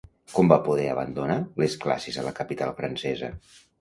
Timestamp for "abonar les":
0.93-1.75